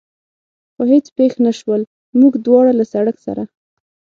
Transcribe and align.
خو 0.73 0.81
هېڅ 0.91 1.05
پېښ 1.17 1.33
نه 1.45 1.51
شول، 1.59 1.81
موږ 2.19 2.33
دواړه 2.45 2.71
له 2.79 2.85
سړک 2.93 3.15
سره. 3.25 3.43